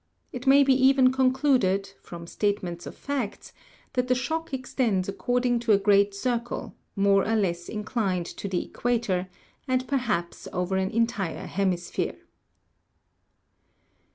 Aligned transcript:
It 0.33 0.47
may 0.47 0.63
beeren 0.65 1.13
concluded, 1.13 1.93
from 2.01 2.25
statements 2.25 2.87
of 2.87 2.95
facts, 2.97 3.53
that 3.93 4.07
the 4.07 4.15
shock 4.15 4.51
extends 4.51 5.07
accord 5.07 5.45
ing 5.45 5.59
to 5.59 5.73
a 5.73 5.77
great 5.77 6.15
circle, 6.15 6.73
more 6.95 7.23
or 7.23 7.35
less 7.35 7.69
inclined 7.69 8.25
to 8.25 8.47
the 8.47 8.65
equator, 8.65 9.29
and 9.67 9.87
per 9.87 9.97
haps 9.97 10.47
over 10.51 10.75
an 10.77 10.89
entire 10.89 11.45
hemisphere. 11.45 12.17